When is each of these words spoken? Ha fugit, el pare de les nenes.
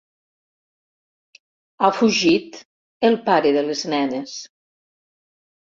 Ha 1.81 1.91
fugit, 1.99 2.59
el 3.11 3.21
pare 3.29 3.55
de 3.59 3.65
les 3.69 3.87
nenes. 3.95 4.39